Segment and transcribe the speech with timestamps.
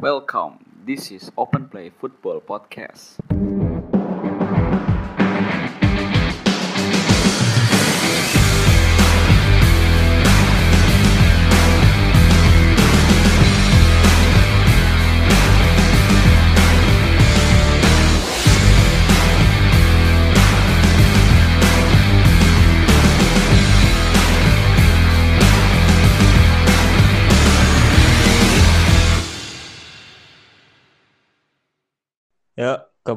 [0.00, 0.64] Welcome.
[0.86, 3.20] This is Open Play Football Podcast.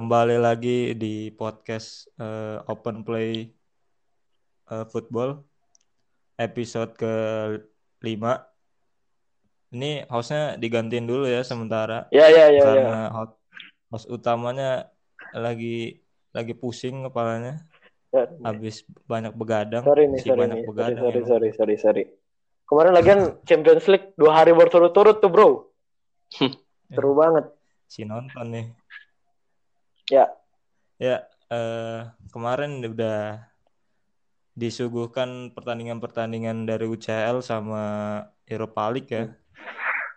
[0.03, 3.48] Kembali lagi di podcast eh, Open Play
[4.67, 5.39] eh, Football
[6.35, 8.20] episode ke-5.
[9.71, 12.63] Ini hostnya digantiin dulu ya sementara Ya ya ya ya.
[12.67, 13.34] karena host,
[13.88, 14.91] host utamanya
[15.31, 16.03] lagi
[16.35, 17.63] lagi pusing kepalanya
[18.11, 19.88] Ya, habis banyak begadang.
[19.88, 20.67] sorry nih, sorry banyak nih.
[20.67, 21.30] Sorry, begadang sorry, emang.
[21.31, 22.03] sorry, sorry, sorry.
[22.67, 25.72] Kemarin lagian Champions League dua hari berturut-turut tuh bro.
[26.91, 27.55] Seru banget.
[27.88, 28.67] Si nonton nih.
[30.11, 30.27] Ya,
[30.99, 32.01] Ya, eh,
[32.31, 33.47] kemarin udah
[34.53, 37.83] disuguhkan pertandingan-pertandingan dari UCL sama
[38.45, 39.25] Europa League ya.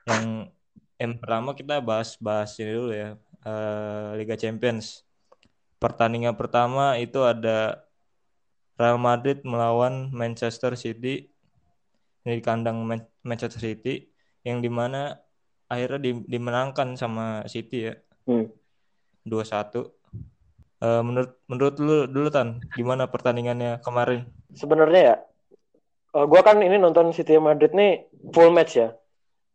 [0.06, 0.52] Yang
[0.96, 3.10] yang pertama kita bahas-bahas ini dulu ya,
[3.46, 5.04] eh, Liga Champions.
[5.80, 7.84] Pertandingan pertama itu ada
[8.76, 11.32] Real Madrid melawan Manchester City.
[12.26, 14.10] Ini di kandang Man- Manchester City
[14.44, 15.16] yang di mana
[15.70, 17.94] akhirnya di- dimenangkan sama City ya.
[18.28, 18.50] Hmm.
[19.26, 19.90] 2-1.
[20.76, 24.28] Eh, menurut menurut lu dulu Tan, gimana pertandingannya kemarin?
[24.56, 25.16] sebenarnya ya,
[26.16, 28.92] eh, gua kan ini nonton City Madrid nih full match ya.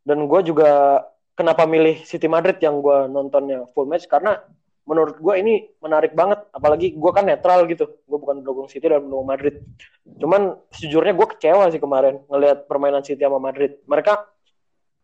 [0.01, 1.01] Dan gua juga
[1.37, 4.41] kenapa milih City Madrid yang gua nontonnya full match karena
[4.89, 6.41] menurut gua ini menarik banget.
[6.49, 7.85] Apalagi gua kan netral gitu.
[8.09, 9.61] Gua bukan mendukung City dan mendukung Madrid.
[10.17, 13.77] Cuman sejujurnya gua kecewa sih kemarin ngelihat permainan City sama Madrid.
[13.85, 14.25] Mereka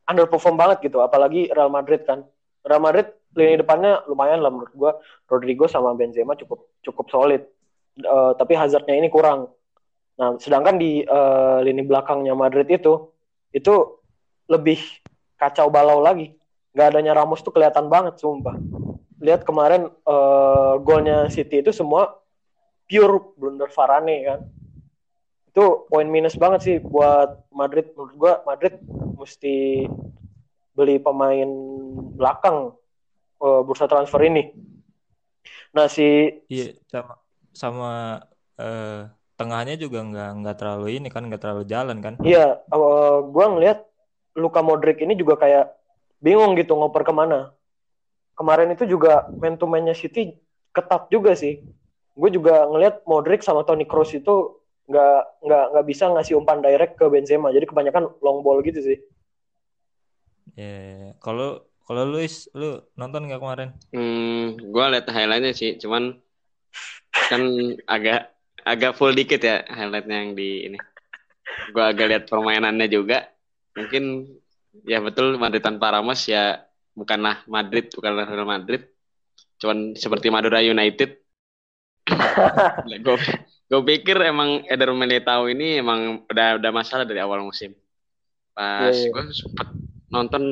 [0.10, 0.98] underperform banget gitu.
[1.06, 2.26] Apalagi Real Madrid kan.
[2.66, 4.92] Real Madrid lini depannya lumayan lah menurut gua.
[5.28, 7.42] Rodrigo sama Benzema cukup cukup solid.
[7.98, 9.50] Eh, tapi Hazardnya ini kurang.
[10.18, 13.10] Nah, sedangkan di eh, lini belakangnya Madrid itu
[13.54, 13.74] itu
[14.48, 14.78] lebih
[15.38, 16.34] kacau balau lagi.
[16.78, 18.54] Gak adanya Ramos tuh kelihatan banget, sumpah.
[19.18, 22.22] Lihat kemarin eh, golnya City itu semua
[22.86, 24.40] pure blunder Varane kan.
[25.50, 27.90] Itu poin minus banget sih buat Madrid.
[27.98, 28.78] Menurut gua Madrid
[29.18, 29.90] mesti
[30.78, 31.50] beli pemain
[32.14, 32.78] belakang
[33.46, 34.44] eh, bursa transfer ini.
[35.76, 36.06] Nah, si
[36.48, 37.14] Iya, sama
[37.52, 37.88] sama
[38.62, 39.04] eh,
[39.38, 42.14] tengahnya juga nggak nggak terlalu ini kan, nggak terlalu jalan kan?
[42.24, 43.80] Iya, eh, gua ngelihat
[44.38, 45.66] Luka Modric ini juga kayak
[46.22, 47.52] bingung gitu ngoper ke mana.
[48.38, 50.38] Kemarin itu juga man to man-nya City
[50.76, 51.62] ketat juga sih.
[52.18, 56.98] Gue juga ngelihat Modric sama Toni Kroos itu nggak nggak nggak bisa ngasih umpan direct
[57.02, 57.50] ke Benzema.
[57.50, 58.98] Jadi kebanyakan long ball gitu sih.
[60.58, 63.70] Ya, kalau kalau lu Is, lu nonton nggak kemarin?
[63.96, 66.20] Hmm, gua liat highlightnya sih, cuman
[67.32, 67.42] kan
[67.88, 68.36] agak
[68.68, 70.78] agak full dikit ya highlightnya yang di ini.
[71.72, 73.32] Gua agak lihat permainannya juga.
[73.80, 74.28] Mungkin
[74.84, 78.84] ya betul Madrid tanpa Ramos ya bukanlah Madrid, bukanlah Real Madrid.
[79.58, 81.24] Cuman seperti Madura United.
[82.88, 83.18] gue
[83.68, 87.76] gue pikir emang Eder Militao ini emang udah udah masalah dari awal musim.
[88.56, 89.12] Pas Iya, iya.
[89.12, 89.68] gue sempet
[90.08, 90.44] nonton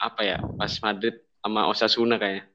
[0.00, 2.48] apa ya pas Madrid sama Osasuna kayaknya.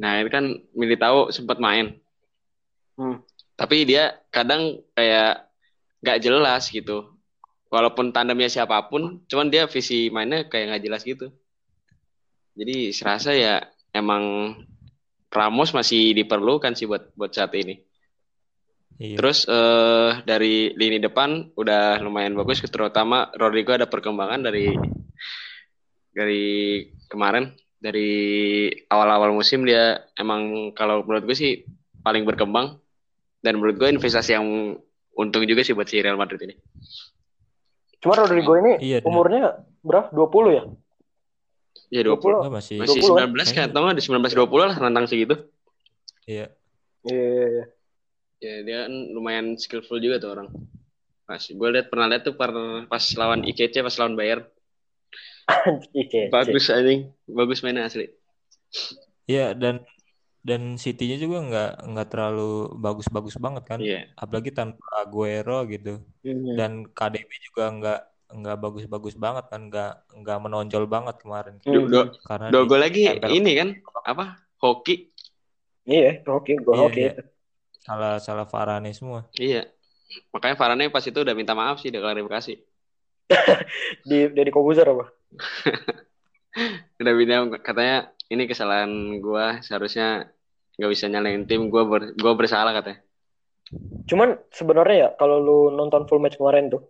[0.00, 2.00] Nah itu kan Militao sempat main.
[2.96, 3.20] Hmm.
[3.54, 5.46] Tapi dia kadang kayak
[6.00, 7.12] nggak jelas gitu.
[7.68, 11.30] Walaupun tandemnya siapa pun, cuman dia visi mainnya kayak nggak jelas gitu.
[12.54, 14.54] Jadi serasa ya emang
[15.34, 17.82] Ramos masih diperlukan sih buat buat saat ini.
[18.94, 19.18] Iya.
[19.18, 24.70] Terus eh, dari lini depan udah lumayan bagus, terutama Rodrigo ada perkembangan dari
[26.14, 26.44] dari
[27.10, 28.10] kemarin, dari
[28.88, 31.52] awal-awal musim dia emang kalau menurut gue sih
[32.00, 32.78] paling berkembang
[33.42, 34.78] dan menurut gue investasi yang
[35.14, 36.54] untung juga sih buat si Real Madrid ini.
[37.98, 39.42] Cuma Rodrigo ini Iya, dia- umurnya
[39.82, 40.08] berapa?
[40.12, 40.64] 20 ya?
[41.92, 42.40] Ya 20.
[42.40, 42.46] 20.
[42.46, 43.28] Oh, masih Masih 20 kan?
[43.34, 45.34] 19 kan atau enggak di 19 20 lah rentang segitu.
[46.24, 46.46] iya.
[47.04, 47.64] Iya, iya, iya.
[48.40, 50.48] Ya dia kan lumayan skillful juga tuh orang.
[51.24, 52.52] Pas gue lihat pernah lihat tuh per,
[52.88, 54.44] pas lawan IKC pas lawan Bayern.
[56.34, 58.08] Bagus anjing, bagus mainnya asli.
[59.28, 59.84] Iya, dan
[60.44, 63.80] dan City-nya juga nggak nggak terlalu bagus-bagus banget kan?
[63.80, 64.12] Iya.
[64.12, 66.04] Apalagi tanpa Aguero gitu.
[66.20, 66.54] Hmm.
[66.56, 68.00] Dan KDB juga nggak
[68.34, 71.56] nggak bagus-bagus banget kan, nggak nggak menonjol banget kemarin.
[71.64, 73.68] Do, do, Karena do gol lagi ini kan
[74.04, 74.36] apa?
[74.60, 75.12] Hoki.
[75.84, 77.00] Iya, oke, gue Iya, oke.
[77.00, 77.12] iya.
[77.84, 79.28] salah salah Varane semua.
[79.36, 79.68] Iya.
[80.32, 82.56] Makanya Varane pas itu udah minta maaf sih, udah klarifikasi.
[84.08, 85.08] Di dari Kobuzer apa?
[87.02, 90.30] udah bilang katanya ini kesalahan gua seharusnya
[90.78, 93.02] nggak bisa nyalain tim gua ber, gua bersalah katanya
[94.04, 96.84] Cuman sebenarnya ya kalau lu nonton full match kemarin tuh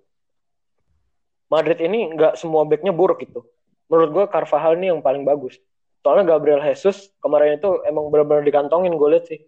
[1.52, 3.46] Madrid ini nggak semua backnya buruk gitu.
[3.86, 5.60] Menurut gue Carvajal ini yang paling bagus.
[6.02, 9.40] Soalnya Gabriel Jesus kemarin itu emang benar-benar dikantongin gue lihat sih.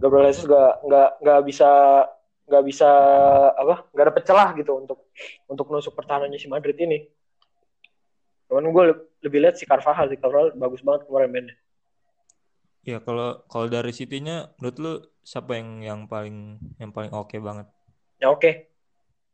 [0.00, 1.70] Gabriel Jesus nggak nggak nggak bisa
[2.46, 2.88] nggak bisa
[3.52, 5.10] apa nggak ada pecelah gitu untuk
[5.50, 7.02] untuk nusuk pertahanannya si Madrid ini.
[8.46, 8.84] Cuman gue
[9.26, 11.56] lebih lihat si Carvajal si Carvajal bagus banget kemarin mainnya.
[12.86, 14.92] Ya kalau kalau dari City-nya menurut lu
[15.26, 17.66] siapa yang yang paling yang paling oke banget?
[18.22, 18.70] Ya oke.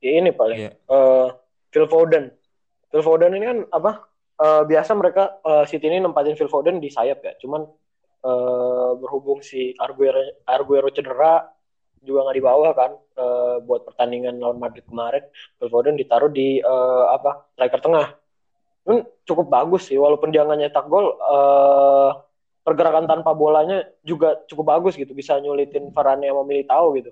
[0.00, 0.72] Ya, ini paling Iya.
[0.74, 1.28] eh,
[1.68, 2.32] Phil Foden.
[2.88, 4.08] Phil Foden ini kan apa?
[4.42, 7.36] eh, biasa mereka eh, City ini nempatin Phil Foden di sayap ya.
[7.38, 7.62] Cuman
[8.24, 10.18] eh, berhubung si Arguero,
[10.48, 11.46] Arguero cedera
[12.02, 15.24] juga nggak dibawa kan eh, buat pertandingan lawan Madrid kemarin.
[15.58, 17.48] Phil Foden ditaruh di eh, apa?
[17.54, 18.06] striker tengah.
[18.82, 21.14] Cuman cukup bagus sih walaupun dia nggak nyetak gol.
[21.14, 22.10] eh,
[22.62, 27.10] pergerakan tanpa bolanya juga cukup bagus gitu bisa nyulitin Varane sama Militao gitu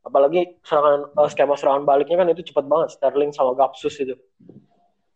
[0.00, 4.16] apalagi serangan eh, skema serangan baliknya kan itu cepat banget Sterling sama Gapsus itu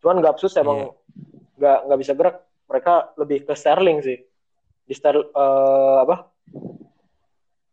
[0.01, 0.93] cuman Gapsus emang
[1.57, 4.17] nggak nggak bisa gerak mereka lebih ke Sterling sih
[4.85, 6.29] di Ster eh, apa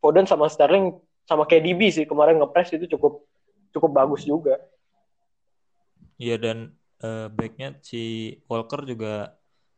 [0.00, 0.96] Foden sama Sterling
[1.28, 3.22] sama KDB sih kemarin ngepres itu cukup
[3.74, 4.58] cukup bagus juga
[6.22, 6.58] Iya dan
[7.02, 7.96] eh, backnya si
[8.50, 9.08] Walker juga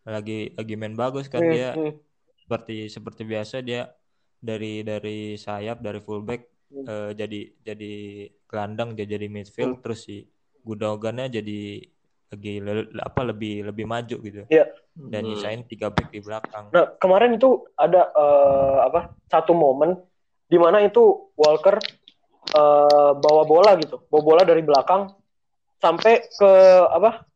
[0.05, 1.93] lagi lagi main bagus kan Hmm, dia hmm.
[2.45, 3.89] seperti seperti biasa dia
[4.49, 6.41] dari dari sayap dari fullback
[6.73, 6.85] Hmm.
[6.91, 7.39] eh, jadi
[7.69, 7.93] jadi
[8.51, 10.27] gelandang dia jadi midfield terus si
[10.67, 11.59] Gundogannya jadi
[12.33, 14.65] lagi le- apa lebih lebih maju gitu Iya.
[15.13, 15.29] dan Hmm.
[15.29, 19.01] nyisain tiga back di belakang Nah, kemarin itu ada eh, apa?
[19.33, 19.97] Satu momen
[20.55, 21.83] di mana itu Walker
[22.55, 25.11] eh, bawa bola gitu, bawa bola dari belakang
[25.83, 26.51] sampai ke
[26.95, 27.27] apa?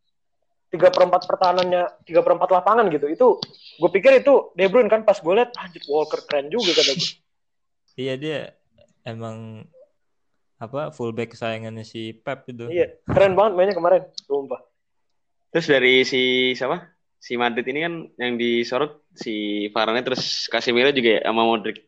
[0.68, 3.08] tiga perempat pertahanannya, tiga perempat lapangan gitu.
[3.08, 3.40] Itu
[3.80, 7.10] gue pikir itu De Bruyne kan pas gue liat, anjir Walker keren juga kata gue.
[7.96, 8.52] iya dia
[9.02, 9.64] emang
[10.60, 14.60] apa fullback kesayangannya si Pep itu Iya, keren banget mainnya kemarin, sumpah.
[15.48, 16.84] terus dari si siapa
[17.16, 21.87] si Madrid ini kan yang disorot si Varane terus Casemiro juga ya sama Modric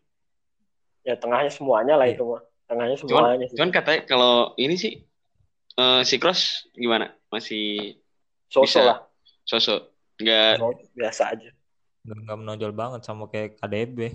[1.02, 2.16] Ya tengahnya semuanya lah Iya.
[2.16, 2.42] itu mah.
[2.66, 3.56] Tengahnya cuman semuanya sih.
[3.56, 4.92] cuman katanya kalau ini sih
[5.74, 6.40] eh, si Cross
[6.72, 7.96] gimana masih
[8.46, 8.80] Sosok bisa.
[8.82, 8.98] lah,
[9.42, 9.80] sosok
[10.18, 10.58] nggak
[10.92, 11.50] biasa aja.
[12.02, 14.10] nggak menonjol banget sama kayak KDB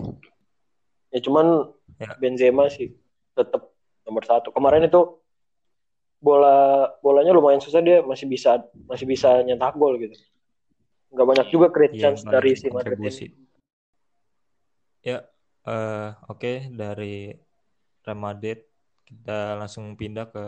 [1.08, 2.12] Ya cuman Ya.
[2.16, 2.92] Benzema sih
[3.32, 3.72] tetap
[4.02, 4.52] nomor satu.
[4.52, 5.16] Kemarin itu
[6.16, 6.56] bola
[6.98, 10.12] bolanya lumayan susah dia masih bisa masih bisa nyetak gol gitu.
[11.08, 13.26] Nggak banyak juga create Iya, chance banyak dari si Madrid ini.
[15.02, 15.24] Ya,
[15.66, 17.34] eh, oke dari
[18.06, 18.58] Real Madrid
[19.06, 20.44] kita langsung pindah ke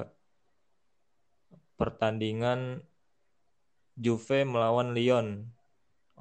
[1.79, 2.83] pertandingan
[3.99, 5.51] Juve melawan Lyon,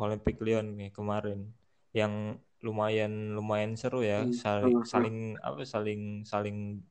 [0.02, 1.54] Olympic Lyon nih kemarin,
[1.94, 4.90] yang lumayan lumayan seru ya, saling hmm.
[4.90, 6.82] saling apa saling saling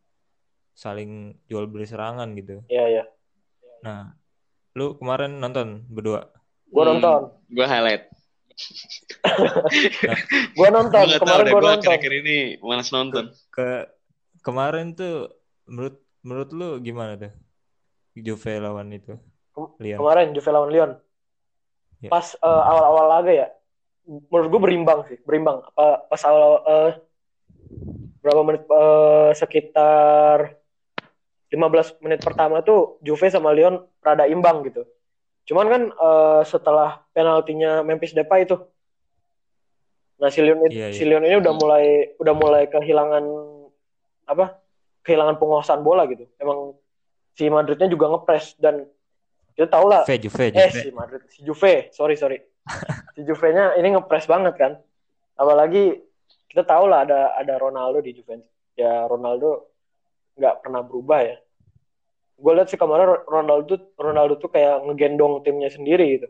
[0.79, 2.63] saling jual beli serangan gitu.
[2.71, 3.05] Iya ya.
[3.83, 4.15] Nah,
[4.79, 6.31] lu kemarin nonton berdua?
[6.71, 6.91] Gua Hmm.
[6.99, 7.21] nonton.
[7.47, 8.11] gue highlight
[10.57, 11.05] Gua nonton.
[11.05, 11.91] Gue tau Kemarin deh, gua gue nonton.
[11.93, 13.25] akhir-akhir ini malas nonton.
[13.53, 13.85] Ke
[14.41, 15.29] kemarin tuh
[15.69, 17.33] menurut menurut lu gimana tuh?
[18.17, 19.13] Juve lawan itu.
[19.81, 20.01] Lyon.
[20.01, 20.91] Kemarin Juve lawan Lyon.
[22.01, 22.13] Ya.
[22.13, 23.49] Pas eh, awal-awal laga ya,
[24.05, 25.65] menurut gue berimbang sih, berimbang.
[25.73, 26.93] Apa pas awal eh,
[28.25, 30.57] berapa menit eh, sekitar
[31.53, 34.85] 15 menit pertama tuh Juve sama Lyon rada imbang gitu.
[35.47, 38.59] Cuman kan eh, setelah penaltinya Memphis Depay itu,
[40.19, 41.15] nah si Lyon, Iya, si iya.
[41.15, 41.85] Lyon ini udah mulai
[42.19, 43.25] udah mulai kehilangan
[44.27, 44.59] apa?
[45.07, 46.27] Kehilangan penguasaan bola gitu.
[46.43, 46.75] Emang
[47.39, 48.83] si Madridnya juga ngepres dan
[49.55, 50.81] kita tahu lah Juve, Juve, Eh Juve.
[50.83, 52.39] si Madrid, si Juve, sorry sorry.
[53.15, 54.73] si Juve-nya ini ngepres banget kan.
[55.39, 56.03] Apalagi
[56.51, 58.51] kita tahu lah ada ada Ronaldo di Juventus.
[58.75, 59.71] Ya Ronaldo
[60.35, 61.37] nggak pernah berubah ya.
[62.37, 66.29] Gue lihat sih kemarin Ronaldo Ronaldo tuh kayak ngegendong timnya sendiri gitu.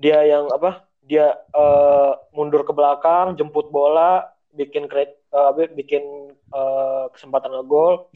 [0.00, 0.88] Dia yang apa?
[1.04, 4.24] Dia eh, mundur ke belakang, jemput bola,
[4.56, 8.08] bikin create, eh, apa, bikin eh, kesempatan ngegol.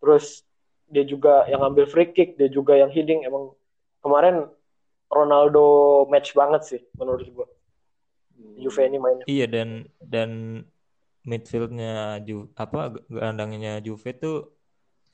[0.00, 0.44] Terus
[0.88, 3.28] dia juga yang ngambil free kick, dia juga yang heading.
[3.28, 3.52] Emang
[4.00, 4.48] kemarin
[5.12, 7.48] Ronaldo match banget sih menurut gue.
[8.56, 9.24] Juve ini mainnya.
[9.28, 9.68] Iya dan
[10.00, 10.30] dan
[11.26, 14.55] midfieldnya Ju apa gelandangnya Juve tuh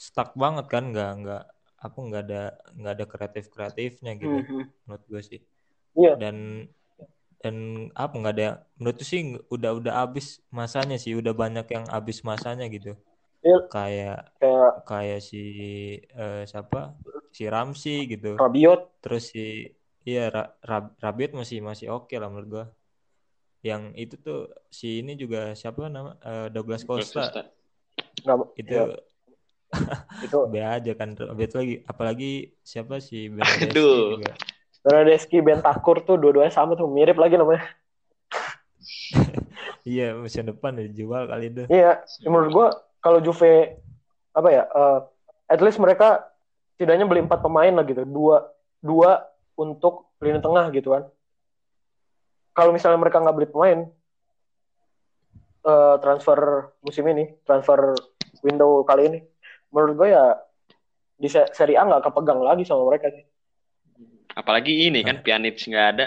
[0.03, 1.43] stuck banget kan nggak nggak
[1.79, 2.43] apa nggak ada
[2.75, 4.63] nggak ada kreatif kreatifnya gitu Mhm.
[4.87, 5.41] menurut gue sih
[5.95, 6.13] Iya.
[6.19, 6.37] dan
[7.43, 7.57] dan
[7.95, 12.19] apa nggak ada menurut gue sih udah udah habis masanya sih udah banyak yang habis
[12.23, 12.99] masanya gitu
[13.43, 13.59] Iya.
[13.71, 15.43] kayak Kayak kayak si
[16.03, 16.99] eh, siapa
[17.31, 19.71] si Ramsey gitu Rabiot, terus si
[20.03, 22.67] iya Ra- Ra- Rabiot masih masih oke lah menurut gua.
[23.63, 24.41] Yang itu tuh
[24.71, 27.43] si ini juga siapa nama Eh, Douglas Costa Costa.
[28.59, 28.85] Itu ya,
[30.21, 34.21] itu be aja kan Rabiot lagi apalagi siapa si Bernadeschi Aduh.
[34.21, 34.33] juga.
[34.83, 37.63] Bernadeschi, Bentakur tuh dua-duanya sama tuh mirip lagi namanya.
[39.83, 41.67] Iya musim depan dijual kali itu.
[41.67, 42.67] Iya, ya menurut gua
[43.03, 43.83] kalau Juve
[44.31, 44.99] apa ya, eh,
[45.51, 46.23] at least mereka
[46.75, 48.47] setidaknya beli empat pemain lah gitu, dua
[48.79, 49.27] dua
[49.59, 51.03] untuk lini tengah gitu kan.
[52.55, 53.79] Kalau misalnya mereka nggak beli pemain,
[55.67, 57.99] eh, transfer musim ini, transfer
[58.43, 59.19] window kali ini,
[59.73, 60.25] menurut gue ya
[61.17, 63.25] di se- Serie A nggak kepegang lagi sama mereka sih.
[64.33, 66.07] Apalagi ini kan Pjanic nggak ada.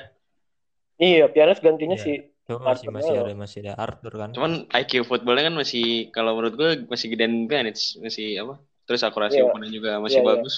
[0.96, 2.06] Iya, Pjanic gantinya Iya.
[2.06, 2.14] si
[2.46, 4.30] Cuma masih Arthur masih ada masih ada Arthur kan.
[4.30, 8.56] Cuman IQ footballnya kan masih kalau menurut gue masih gedean Pjanic masih apa?
[8.86, 9.50] Terus akurasi Iya.
[9.50, 10.32] umpannya juga masih Iya, iya.
[10.32, 10.56] bagus.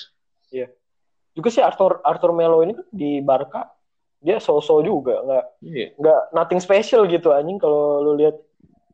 [1.31, 3.69] juga sih Arthur Arthur Melo ini kan di Barca
[4.17, 5.87] dia so-so juga nggak Iya.
[5.93, 8.33] nggak nothing special gitu anjing kalau lu lihat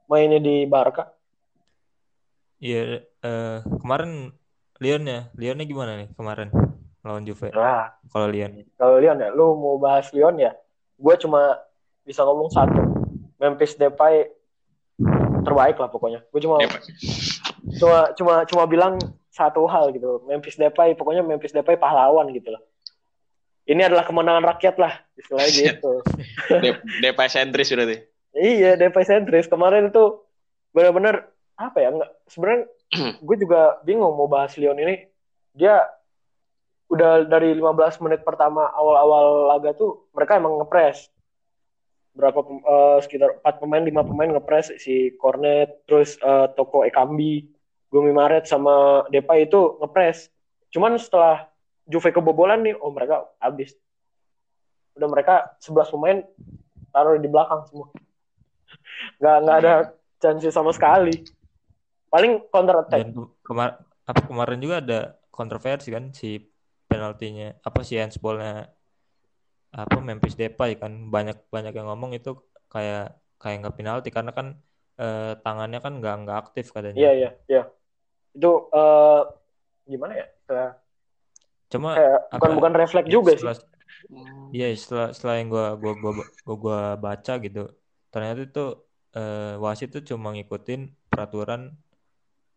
[0.05, 1.07] mainnya di Barca.
[2.59, 4.31] Iya eh, kemarin
[4.77, 6.51] Lionnya, Lionnya gimana nih kemarin
[7.03, 7.51] lawan Juve?
[7.55, 8.51] Nah, Kalau Lion.
[8.75, 10.51] kalau Lyon ya, lu mau bahas Lyon ya,
[10.99, 11.57] gue cuma
[12.03, 12.79] bisa ngomong satu,
[13.39, 14.27] Memphis Depay
[15.43, 16.23] terbaik lah pokoknya.
[16.31, 16.69] Gue cuma Iya,
[17.79, 18.99] cuma cuma cuma bilang
[19.33, 22.61] satu hal gitu, Memphis Depay pokoknya Memphis Depay pahlawan gitu loh.
[23.63, 25.49] Ini adalah kemenangan rakyat lah, istilahnya
[25.79, 26.03] gitu.
[26.61, 27.97] Dep- Depay sentris berarti.
[28.35, 30.21] Iya, Depay sentris kemarin itu
[30.75, 31.89] benar-benar apa ya?
[31.93, 32.61] Nggak, sebenarnya
[33.25, 35.07] gue juga bingung mau bahas Lyon ini.
[35.53, 35.85] Dia
[36.89, 41.09] udah dari 15 menit pertama awal-awal laga tuh mereka emang ngepres.
[42.13, 47.49] Berapa eh, sekitar 4 pemain, 5 pemain ngepres si Cornet, terus eh, Toko Ekambi,
[47.89, 50.29] Gumi Maret sama Depay itu ngepres.
[50.73, 51.49] Cuman setelah
[51.83, 53.75] Juve kebobolan nih, oh mereka habis.
[54.95, 56.17] Udah mereka 11 pemain
[56.93, 57.89] taruh di belakang semua.
[59.19, 59.73] Nggak nggak ada
[60.21, 61.25] chance sama sekali.
[62.13, 63.01] Paling counter attack.
[63.01, 63.69] Dan ke- kemar
[64.09, 64.99] apa kemarin juga ada
[65.33, 66.27] kontroversi kan si
[66.89, 68.69] penaltinya apa sih handsballnya
[69.73, 72.29] apa Memphis Depay kan banyak banyak yang ngomong itu
[72.73, 74.47] kayak kayak nggak penalti karena kan
[75.01, 76.97] eh, tangannya kan nggak nggak aktif katanya.
[77.01, 77.61] Iya iya iya.
[78.37, 79.19] Itu eh,
[79.91, 80.25] gimana ya?
[81.71, 83.49] Cuma kayak bukan apa, bukan refleks ya juga sih.
[83.49, 83.57] setelah,
[84.55, 86.11] Iya setelah setelah yang gua gua gua
[86.45, 87.59] gua, gua baca gitu
[88.13, 88.61] ternyata itu
[89.17, 90.79] eh, wasit tuh cuma ngikutin
[91.09, 91.61] peraturan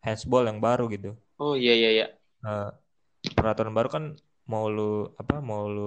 [0.07, 1.09] handsball yang baru gitu.
[1.39, 2.05] Oh iya iya iya.
[2.47, 2.67] Eh,
[3.37, 4.05] peraturan baru kan
[4.53, 4.83] mau lu
[5.23, 5.83] apa mau lu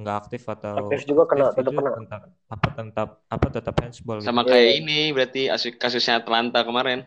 [0.00, 1.92] nggak aktif atau Aktif juga kena, aktif tetap itu kena.
[1.96, 2.20] tetap
[2.54, 4.26] apa tetap apa tetap handsball gitu.
[4.26, 7.00] Sama Iya, kayak ini berarti asu- kasusnya Atlanta kemarin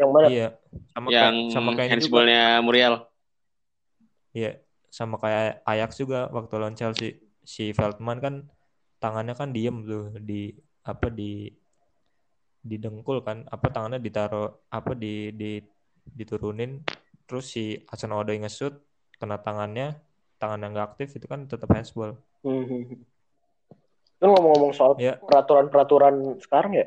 [0.00, 0.28] Yang mana?
[0.28, 0.42] Iya,
[0.92, 2.20] sama yang kayak sama kayak juga.
[2.22, 2.94] handsballnya Muriel.
[4.36, 4.48] Iya,
[4.98, 7.08] sama kayak Ajax juga waktu lawan Chelsea.
[7.54, 8.34] Si Veltman kan
[9.02, 10.32] tangannya kan diem tuh di
[10.90, 11.22] apa di
[12.62, 15.58] di dengkul kan, apa tangannya ditaruh apa di di
[16.02, 16.82] diturunin
[17.26, 18.74] terus si Hudson Odoi nge-shoot
[19.18, 19.98] kena tangannya,
[20.38, 22.18] tangan yang nggak aktif itu kan tetap handsball.
[22.42, 23.00] Hmm, hmm, hmm.
[24.18, 25.18] Kan ngomong-ngomong soal Ya.
[25.18, 26.86] peraturan-peraturan sekarang ya,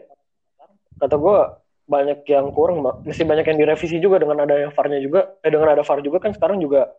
[1.00, 1.40] kata gue
[1.86, 2.96] banyak yang kurang, Mbak.
[3.08, 6.18] mesti banyak yang direvisi juga dengan ada yang VAR-nya juga, eh dengan ada VAR juga
[6.24, 6.92] kan sekarang juga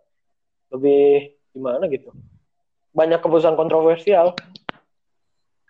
[0.73, 2.13] lebih gimana gitu.
[2.97, 4.33] Banyak keputusan kontroversial.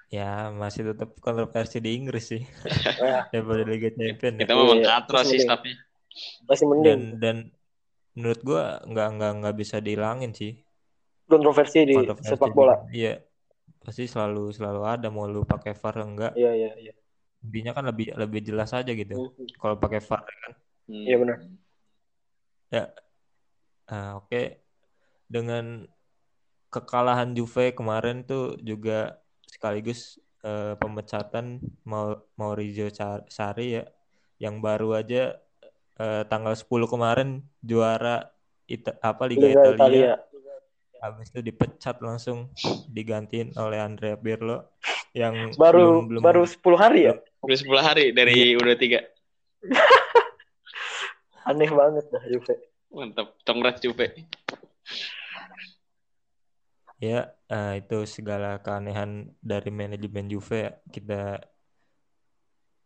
[0.07, 2.43] Ya, masih tetap kontroversi di Inggris sih
[3.03, 4.39] Nah, daripada Liga Champions.
[4.39, 4.87] Kita memang iya.
[4.87, 5.75] katro sih staffnya.
[6.49, 7.37] masih Dan mending dan
[8.17, 10.57] menurut gua nggak nggak nggak bisa dihilangin sih.
[11.27, 12.77] kontroversi di kontroversi sepak bola.
[12.95, 13.19] Iya.
[13.83, 16.33] Pasti selalu selalu ada mau lu pakai VAR enggak.
[16.39, 16.95] Iya, iya, iya.
[17.43, 19.35] Intinya kan lebih lebih jelas aja gitu.
[19.35, 20.53] Hmm, Kalau pakai VAR kan.
[20.87, 21.03] Hmm.
[21.03, 21.39] Iya benar.
[23.87, 24.63] Ah, oke.
[25.27, 25.87] Dengan
[26.75, 32.91] kekalahan Juve kemarin tuh juga sekaligus eh, pemecatan Mau- Maurizio
[33.27, 33.85] Sarri ya
[34.37, 35.39] yang baru aja
[35.97, 37.29] eh, tanggal 10 kemarin
[37.61, 38.31] juara
[38.67, 39.79] Ita- apa Liga, Liga Italia.
[39.79, 40.15] Italia.
[40.97, 42.51] Habis itu dipecat langsung
[42.89, 44.75] digantiin oleh Andrea Pirlo
[45.13, 47.15] yang Baru belum belum baru 10 hari ya?
[47.41, 48.59] Udah 10 hari dari Iya.
[48.59, 49.01] udah tiga.
[51.47, 52.55] Aneh banget dah Juve.
[52.91, 53.39] Mantap.
[53.47, 54.27] Congrats Juve.
[56.97, 60.71] Ya, eh, itu segala keanehan dari manajemen Juve ya.
[60.89, 61.45] Kita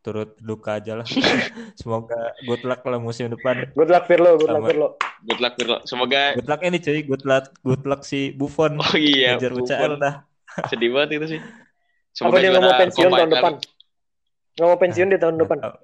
[0.01, 1.07] turut duka aja lah.
[1.81, 3.71] Semoga good luck lah musim depan.
[3.77, 4.69] Good luck Pirlo, good luck Sama.
[4.73, 4.89] Pirlo.
[5.21, 5.77] Good luck Pirlo.
[5.85, 8.81] Semoga Good luck ini cuy, good luck good luck si Buffon.
[8.81, 10.01] Oh iya, Ngejar Buffon.
[10.01, 10.15] Dah.
[10.67, 11.41] Sedih banget itu sih.
[12.19, 13.53] Apa dia nggak mau pensiun tahun depan?
[14.59, 15.59] Nggak mau pensiun di tahun depan.
[15.63, 15.77] tahu.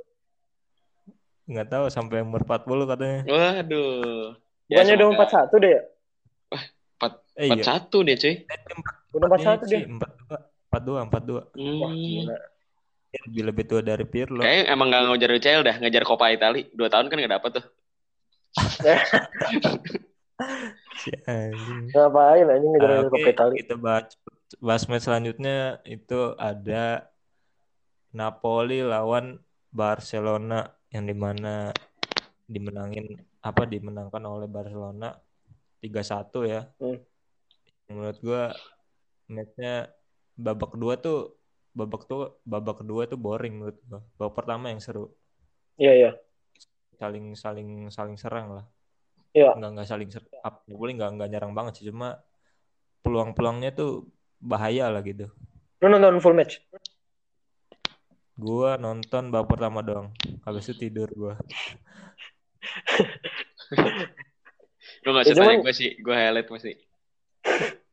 [1.47, 3.21] Nggak tahu sampai umur 40 katanya.
[3.31, 4.35] Waduh.
[4.67, 5.83] Ya, Bukannya udah semoga- 41 deh ya?
[7.37, 7.65] Eh, Empat iya.
[7.69, 8.35] satu dia cuy.
[9.13, 9.85] Udah empat satu dia.
[9.85, 11.43] Empat dua, empat dua, empat dua.
[11.53, 12.33] Hmm.
[13.29, 14.41] Lebih lebih tua dari Pirlo.
[14.41, 16.65] Kayaknya emang gak ngejar UCL dah, ngejar Coppa Italia.
[16.73, 17.65] Dua tahun kan gak dapet tuh.
[20.97, 21.89] Si anjing.
[21.93, 23.55] Ngapain anjing ngejar Ah, ke Itali.
[23.61, 24.13] kita bahas,
[24.61, 27.09] bahas match selanjutnya itu ada
[28.13, 31.73] Napoli lawan Barcelona yang di mana
[32.45, 35.13] dimenangin apa dimenangkan oleh Barcelona
[35.87, 36.61] 3-1 ya.
[36.83, 36.99] Hmm.
[37.87, 38.43] Menurut gua
[39.31, 39.91] matchnya
[40.35, 41.39] babak kedua tuh
[41.77, 44.01] babak tuh babak kedua tuh boring menurut gua.
[44.19, 45.15] Babak pertama yang seru.
[45.79, 46.11] Iya iya.
[46.99, 48.65] Saling saling saling serang lah.
[49.37, 49.55] Iya.
[49.55, 50.31] Nggak nggak saling serang.
[50.67, 52.19] Boleh nggak nggak nyerang banget sih cuma
[53.07, 54.11] peluang-peluangnya tuh
[54.43, 55.31] bahaya lah gitu.
[55.79, 56.59] Lu nonton full match?
[58.37, 60.11] Gua nonton babak pertama doang.
[60.43, 61.39] Habis itu tidur gua.
[65.07, 66.75] Lu gak Ya, usah tanya cuman- gue sih, gue highlight masih.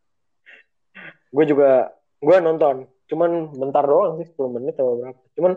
[1.29, 1.89] Gue juga
[2.19, 2.85] gue nonton.
[3.05, 5.19] Cuman bentar doang sih 10 menit atau berapa.
[5.33, 5.53] Cuman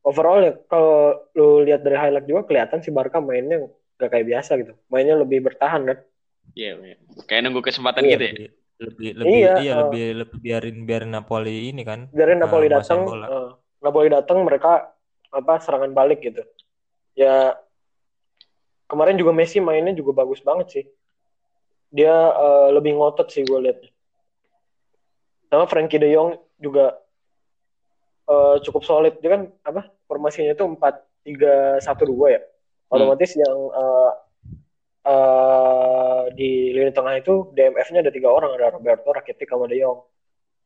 [0.00, 3.64] overall ya kalau lu lihat dari highlight juga kelihatan si Barca mainnya
[3.96, 4.72] gak kayak biasa gitu.
[4.88, 5.98] Mainnya lebih bertahan kan.
[6.52, 6.96] Iya, iya.
[7.24, 8.12] kayak nunggu kesempatan Iya.
[8.12, 8.32] gitu ya.
[8.32, 8.48] Lebih
[8.80, 12.08] lebih lebih Iya, iya, uh, lebih lebih biarin biarin Napoli ini kan.
[12.10, 13.48] Biarin uh, Napoli menguasai datang, eh,
[13.80, 14.72] Napoli datang mereka
[15.30, 16.40] apa serangan balik gitu.
[17.12, 17.56] Ya
[18.90, 20.84] kemarin juga Messi mainnya juga bagus banget sih.
[21.94, 23.90] Dia eh, lebih ngotot sih gue liatnya.
[25.50, 26.98] Sama Frankie De Jong juga
[28.26, 29.14] eh, cukup solid.
[29.22, 32.42] Dia kan apa formasinya itu 4-3-1-2 ya.
[32.90, 34.12] Otomatis yang eh,
[35.06, 40.02] eh, di lini tengah itu DMF-nya ada tiga orang, ada Roberto, Rakitic, sama De Jong.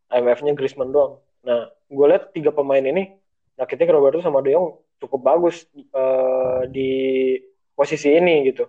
[0.08, 1.20] IMF-nya Griezmann doang.
[1.44, 3.12] Nah, gue lihat tiga pemain ini,
[3.60, 6.92] Rakitic, Roberto, sama De Jong cukup bagus eh, di
[7.74, 8.64] posisi ini gitu.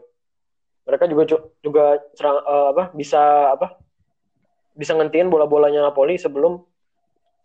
[0.86, 1.24] Mereka juga
[1.62, 3.22] juga serang, eh, apa bisa
[3.54, 3.68] apa
[4.76, 6.62] bisa ngentiin bola-bolanya Napoli sebelum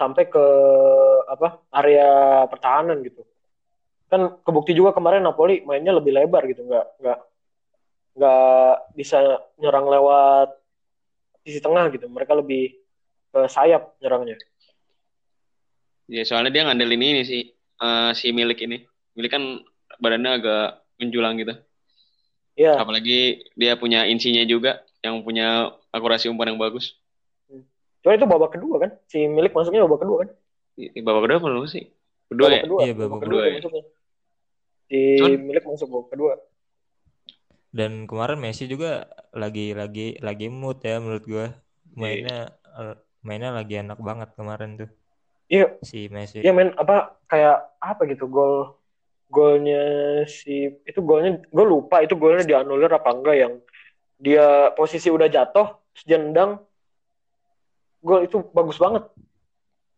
[0.01, 0.47] sampai ke
[1.29, 2.09] apa area
[2.49, 3.23] pertahanan gitu.
[4.11, 7.19] Kan kebukti juga kemarin Napoli mainnya lebih lebar gitu, nggak nggak
[8.19, 10.49] nggak bisa nyerang lewat
[11.47, 12.11] sisi tengah gitu.
[12.11, 12.75] Mereka lebih
[13.31, 14.37] ke sayap nyerangnya.
[16.11, 18.83] Ya, soalnya dia ngandelin ini sih, eh, si milik ini.
[19.15, 19.63] Milik kan
[20.03, 20.67] badannya agak
[21.01, 21.57] menjulang gitu.
[22.61, 22.77] Iya.
[22.77, 26.95] Apalagi dia punya insinya juga, yang punya akurasi umpan yang bagus.
[28.05, 28.91] Cuman itu babak kedua kan?
[29.09, 30.29] Si milik masuknya babak kedua kan?
[31.01, 31.89] Babak kedua apa lu sih?
[32.29, 32.63] Kedua babak ya?
[32.65, 32.81] kedua.
[32.85, 33.57] Iya, babak kedua kedua dia ya.
[33.59, 33.83] masuknya.
[34.91, 36.33] Si Cuman- milik masuk babak kedua.
[37.71, 41.47] Dan kemarin Messi juga lagi lagi lagi mood ya menurut gua.
[41.95, 44.91] Mainnya eh, mainnya lagi enak banget kemarin tuh
[45.51, 46.41] Iya, si Messi.
[46.41, 48.80] iya men apa kayak apa gitu gol
[49.31, 49.83] golnya
[50.27, 53.53] si itu golnya gue lupa itu golnya dianulir apa enggak yang
[54.19, 55.79] dia posisi udah jatuh
[56.11, 56.59] nendang
[58.03, 59.07] gol itu bagus banget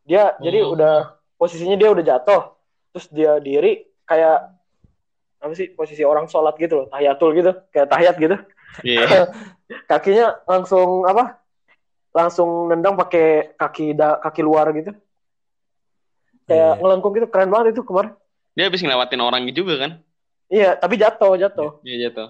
[0.04, 0.76] dia jadi Oh.
[0.76, 2.42] udah posisinya dia udah jatuh
[2.92, 4.52] terus dia diri kayak
[5.42, 8.36] apa sih posisi orang sholat gitu loh tahiyatul gitu kayak tahiyat gitu
[8.84, 9.32] Iya.
[9.90, 11.40] kakinya langsung apa
[12.12, 14.92] langsung nendang pakai kaki da, kaki luar gitu
[16.44, 16.80] kayak Iya.
[16.82, 18.12] ngelengkung gitu keren banget itu kemarin
[18.56, 19.92] Dia habis ngelewatin orang juga kan?
[20.52, 22.28] iya tapi jatuh jatuh Iya jatuh.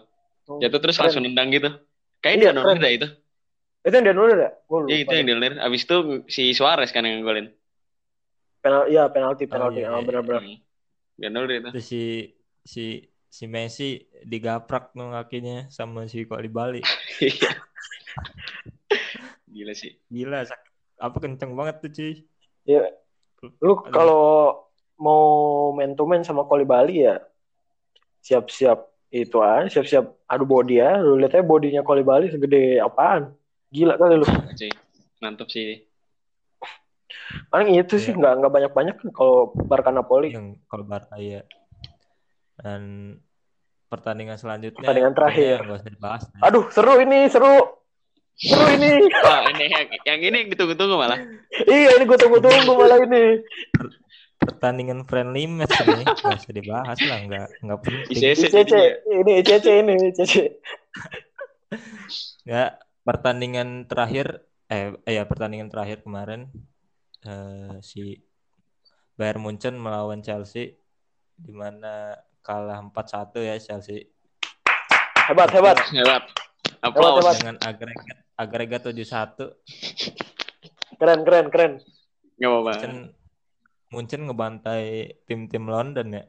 [0.51, 1.05] Oh, Jatuh terus keren.
[1.07, 1.69] langsung nendang gitu.
[2.23, 3.09] Kayaknya Iya, dia dah itu.
[3.83, 4.51] itu yang dia nulis ya
[4.91, 5.97] Iya itu yang dia Abis itu
[6.31, 7.51] si Suarez kan yang golin.
[8.63, 10.07] Penal, iya penalti Oh, penalti iya, ah, iya.
[10.07, 10.57] benar-benar Hmm.
[11.19, 11.71] Dia nulir itu.
[11.75, 12.03] Terus si
[12.63, 12.85] si
[13.27, 16.81] si Messi digaprak tuh kakinya sama si Bali.
[17.23, 17.51] Iya.
[19.51, 19.93] Gila sih.
[20.09, 20.67] Gila sak-
[21.03, 22.13] apa kenceng banget tuh cuy.
[22.67, 22.83] Iya.
[23.59, 24.23] lu kalau
[25.03, 25.23] mau
[25.73, 27.19] main to main sama Koli Bali ya
[28.21, 28.79] siap-siap
[29.11, 33.35] itu aja siap-siap adu body ya lu lihat aja bodinya Koli Bali segede apaan
[33.69, 34.27] gila kali lu.
[35.19, 35.83] Mantap sih.
[37.49, 38.19] paling itu sih Iya.
[38.19, 41.41] nggak nggak banyak-banyak kan kalau Barca Napoli yang kalau Barca ya.
[42.55, 43.17] Dan
[43.87, 45.57] pertandingan selanjutnya Pertandingan terakhir.
[45.63, 46.23] nggak usah dibahas.
[46.27, 46.41] deh.
[46.41, 47.53] aduh seru ini seru
[48.35, 51.19] seru ini Wah ini yang, yang ini yang ditunggu-tunggu malah.
[51.67, 53.23] iya ini gue tunggu-tunggu malah ini
[54.43, 58.19] Pertandingan friendly match ini nggak usah dibahas lah, nggak nggak penting.
[58.19, 58.71] ICC
[59.07, 60.35] ini ICC ini ICC
[62.43, 62.75] Ya,
[63.07, 66.51] pertandingan terakhir eh eh, ya pertandingan terakhir kemarin
[67.23, 68.19] eh, si
[69.15, 70.75] Bayern Munchen melawan Chelsea
[71.39, 74.11] di mana kalah 4-1 ya Chelsea
[75.31, 76.25] hebat hebat Hebat.
[76.83, 77.23] Aplaus.
[77.23, 77.37] Hebat, hebat.
[77.39, 80.99] dengan agregat agregat 7-1.
[80.99, 81.73] keren keren keren
[82.43, 83.22] Gak apa-apa.
[83.93, 84.85] Munchen ngebantai
[85.23, 86.23] tim-tim London ya.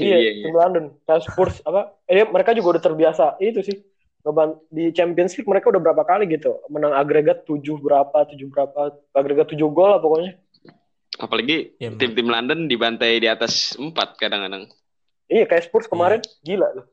[0.00, 0.44] iya Iya, iya.
[0.48, 0.84] tim London.
[1.04, 1.92] Kayak Spurs apa?
[2.08, 3.76] Eh, mereka juga udah terbiasa itu sih.
[4.20, 6.56] Ngeban di Champions League mereka udah berapa kali gitu.
[6.68, 8.80] Menang agregat 7 berapa 7 berapa
[9.12, 10.36] agregat 7 gol lah pokoknya.
[11.16, 14.64] Apalagi Ya, tim-tim London dibantai di atas empat kadang-kadang.
[15.26, 16.86] iya kayak Spurs kemarin gila tuh.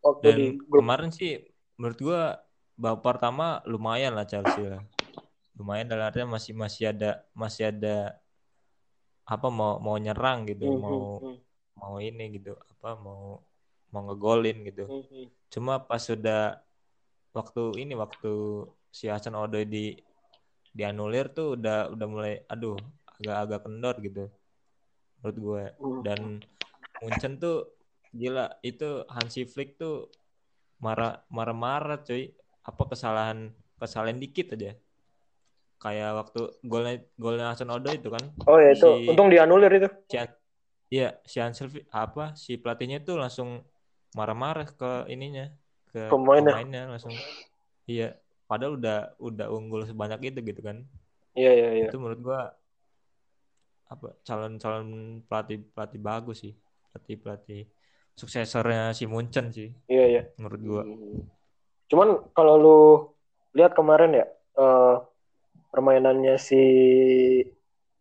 [0.00, 0.80] Waktu Dan di grup.
[0.84, 1.40] kemarin sih
[1.76, 2.20] menurut gua
[2.76, 4.84] babak pertama lumayan lah Chelsea lah.
[5.56, 8.20] Lumayan dalam artinya masih masih ada masih ada
[9.32, 11.36] apa mau mau nyerang gitu, Hmm, mau hmm,
[11.80, 13.20] mau ini gitu, apa mau
[13.92, 14.82] mau ngegolin gitu.
[14.86, 15.30] hmm, hmm.
[15.52, 16.36] Cuma pas sudah
[17.36, 18.28] waktu ini waktu
[18.98, 19.78] si Hasan Odoi di
[20.78, 22.76] dianulir tuh udah udah mulai aduh
[23.18, 24.20] agak-agak kendor gitu
[25.20, 26.02] menurut gue Hmm.
[26.04, 26.20] dan
[27.00, 27.54] Munchen tuh
[28.20, 28.84] gila itu
[29.14, 29.94] Hansi Flick tuh
[30.84, 32.22] marah marah-marah cuy
[32.70, 33.38] apa kesalahan
[33.80, 34.70] kesalahan dikit aja
[35.80, 38.24] kayak waktu golnya golnya Hasan Odoi itu kan.
[38.48, 38.88] Oh ya itu.
[38.88, 39.88] Si- untung dianulir itu.
[40.08, 40.38] Si Han-
[40.92, 43.62] iya si Flick- apa si pelatihnya tuh langsung
[44.14, 45.50] marah-marah ke ininya
[45.90, 46.54] ke Pemainnya.
[46.54, 47.14] pemainnya langsung.
[47.84, 50.86] Iya padahal udah udah unggul sebanyak itu gitu kan.
[51.34, 51.86] Iya iya iya.
[51.90, 52.40] Itu menurut gua
[53.84, 56.54] apa calon-calon pelatih pelatih bagus sih.
[56.94, 57.60] Pelatih pelatih
[58.14, 60.22] suksesornya si Munchen sih iya iya.
[60.38, 60.82] menurut gua.
[61.90, 62.78] Cuman kalau lu
[63.58, 64.26] lihat kemarin ya
[64.58, 64.94] eh,
[65.74, 66.62] permainannya si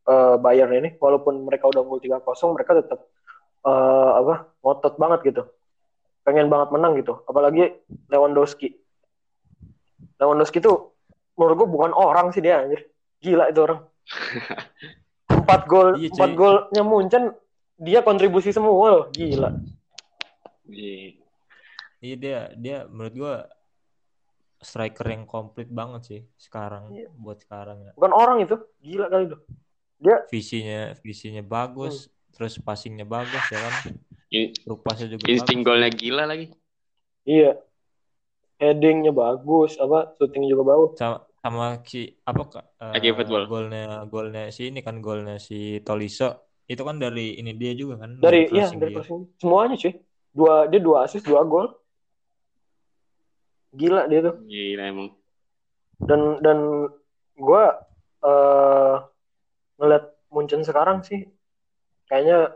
[0.05, 2.21] eh, Bayern ini walaupun mereka udah unggul 3-0
[2.53, 3.09] mereka tetap
[3.65, 5.43] eh, apa ngotot banget gitu.
[6.21, 7.25] Pengen banget menang gitu.
[7.25, 7.73] Apalagi
[8.13, 8.77] Lewandowski.
[10.21, 10.93] Lewandowski tuh
[11.33, 12.85] menurut gua bukan orang sih dia anjir.
[13.17, 13.81] Gila itu orang.
[15.33, 17.33] Empat gol, Iya, empat golnya Munchen
[17.81, 19.03] dia kontribusi semua loh.
[19.11, 19.49] Gila.
[20.69, 21.19] Iya.
[21.99, 23.35] iya dia dia menurut gua
[24.63, 27.07] striker yang komplit banget sih sekarang Iya.
[27.13, 28.55] buat sekarang ya Bukan orang itu.
[28.81, 29.37] Gila kali itu.
[30.27, 33.75] visinya visinya bagus terus passingnya bagus ya kan
[34.33, 35.67] In- rupasnya juga Insting bagus.
[35.69, 36.47] golnya gila lagi.
[37.23, 37.61] Iya.
[38.57, 40.91] Headingnya bagus, apa shooting juga bagus.
[40.95, 43.43] sama sama si apa Kak, eh, football.
[43.51, 48.15] golnya golnya si ini kan golnya si Tolisso itu kan dari ini dia juga kan
[48.17, 49.03] Dari iya dari dia.
[49.03, 49.21] crossing.
[49.35, 49.93] Semuanya cuy.
[50.33, 51.67] Dua dia dua assist, dua gol.
[53.73, 54.35] Gila dia tuh.
[54.45, 55.09] Gila emang.
[55.97, 56.57] Dan dan
[57.37, 57.81] gua
[58.23, 58.95] eh
[59.81, 61.25] ngeliat Munchen sekarang sih
[62.09, 62.53] kayaknya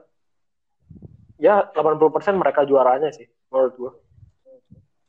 [1.37, 3.91] ya 80% mereka juaranya sih menurut gua.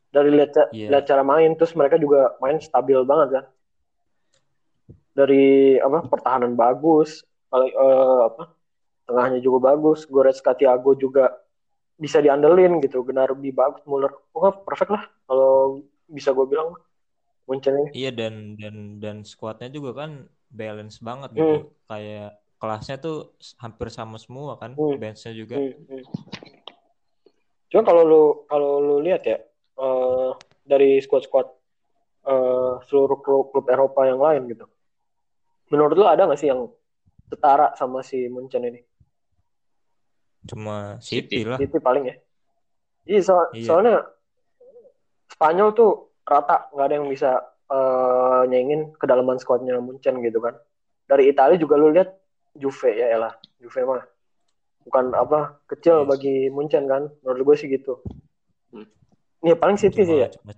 [0.08, 3.44] Dari lihat ca- lihat cara main terus mereka juga main stabil banget kan.
[5.12, 7.20] Dari apa pertahanan bagus,
[7.52, 8.42] paling eh, apa
[9.04, 11.32] tengahnya juga bagus, Goretzka Thiago juga
[11.98, 16.72] bisa diandelin gitu, Gnabry bagus, Muller, oh perfect lah kalau bisa gue bilang
[17.44, 17.90] Munchen ini.
[17.94, 20.10] Iya dan dan dan skuadnya juga kan
[20.48, 21.38] balance banget Hmm.
[21.38, 21.56] gitu.
[21.88, 23.16] Kayak kelasnya tuh
[23.56, 24.98] hampir sama semua kan, Hmm.
[24.98, 25.56] benchnya juga.
[25.56, 26.04] Hmm, hmm.
[27.68, 29.38] Cuma kalau lu kalau lu lihat ya
[29.78, 30.30] eh,
[30.64, 31.48] dari squad-squad
[32.28, 34.66] eh, seluruh klub, klub Eropa yang lain gitu,
[35.70, 36.68] menurut lu ada nggak sih yang
[37.28, 38.80] setara sama si Munchen ini?
[40.44, 41.40] Cuma City.
[41.40, 41.58] City lah.
[41.60, 42.16] Itu paling ya.
[43.08, 43.64] Iya, so- Iya.
[43.64, 43.94] soalnya
[45.28, 47.30] Spanyol tuh rata nggak ada yang bisa
[47.68, 50.56] eh, nyaingin kedalaman skuadnya Munchen gitu kan.
[51.08, 52.12] Dari Italia juga lu lihat
[52.56, 54.02] Juve ya elah, Juve mah
[54.88, 56.08] bukan apa kecil Yes.
[56.08, 57.12] bagi Munchen kan.
[57.22, 58.00] Menurut gue sih gitu.
[58.72, 58.88] Hmm.
[59.44, 60.28] Iya paling City sih ya.
[60.32, 60.56] cuma.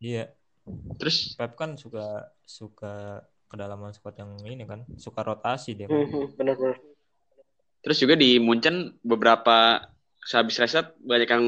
[0.00, 0.32] Iya.
[1.00, 5.86] Terus Pep kan suka suka kedalaman squad yang ini kan, suka rotasi dia.
[5.88, 6.08] Hmm, kan.
[6.10, 6.76] hmm, bener-bener.
[7.84, 9.76] terus juga di Munchen beberapa
[10.24, 11.44] sehabis restart banyak yang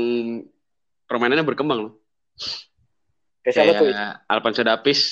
[1.09, 1.93] permainannya berkembang loh.
[3.41, 3.89] Kayak siapa tuh?
[4.27, 5.03] Alfonso Davies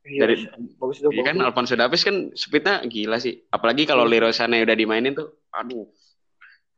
[0.00, 0.34] Iya, dari
[0.76, 1.08] bagus itu.
[1.12, 1.46] Iya kan bagus.
[1.46, 3.44] Alfonso Davies kan speednya gila sih.
[3.46, 4.12] Apalagi kalau Iya.
[4.16, 5.86] Leroy Sané udah dimainin tuh, aduh,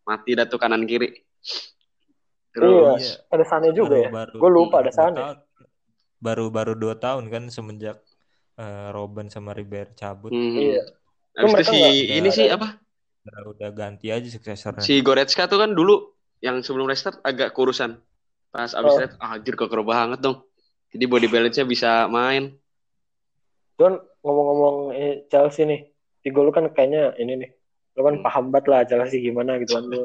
[0.03, 1.23] mati dah tuh kanan kiri.
[2.53, 3.33] Terus Iya.
[3.33, 4.11] Ada Sane juga ya.
[4.11, 5.17] Baru- Gue lupa ada dua Sane.
[5.17, 5.37] tahun.
[6.19, 7.99] Baru baru dua tahun kan semenjak
[8.53, 10.29] eh, Robben sama Ribery cabut.
[10.29, 10.53] hmm.
[10.55, 10.83] Iya.
[11.33, 12.77] Habis itu si nggak- ini sih apa?
[13.25, 14.85] Udah, udah ganti aja suksesornya.
[14.85, 17.97] Si Goretzka tuh kan dulu yang sebelum restart agak kurusan.
[18.53, 19.09] Pas abis Oh.
[19.19, 20.45] ah, anjir keker banget dong.
[20.93, 22.53] Jadi body balance-nya bisa main.
[23.81, 25.89] Don ngomong-ngomong eh, Chelsea nih,
[26.21, 27.51] Tigo lu kan kayaknya ini nih,
[27.97, 28.25] lu kan Hmm.
[28.25, 30.05] paham banget lah Chelsea gimana gitu kan lu.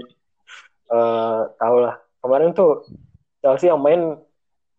[0.87, 1.99] Eh, tahu lah.
[2.23, 2.87] Kemarin tuh
[3.43, 4.15] Chelsea yang main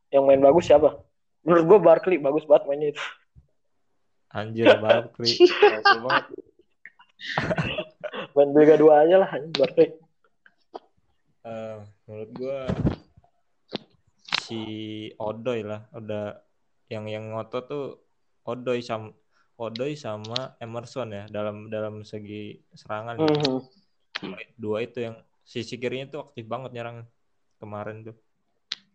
[0.09, 0.97] yang main bagus siapa?
[1.45, 3.05] Menurut gue Barkley bagus banget mainnya itu.
[4.33, 5.37] Anjir Barkley.
[8.35, 9.89] Main Liga 2 aja lah anjing, Barkley.
[11.43, 11.77] Eh,
[12.07, 12.59] menurut gua
[14.49, 14.61] si
[15.21, 15.85] Odoi lah.
[15.93, 16.41] Udah
[16.89, 17.87] yang yang ngotot tuh
[18.49, 19.13] Odoi sama
[19.61, 23.21] Odoi sama Emerson ya dalam dalam segi serangan.
[23.21, 23.61] Gitu.
[24.19, 24.35] Mhm.
[24.59, 25.15] dua itu yang
[25.47, 27.07] sisi kirinya tuh aktif banget nyerang
[27.61, 28.17] kemarin tuh.